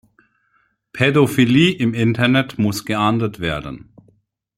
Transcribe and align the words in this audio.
Pädophilie 0.93 1.73
im 1.75 1.93
Interne 1.93 2.47
muss 2.57 2.85
geahndet 2.85 3.39
werden. 3.39 3.93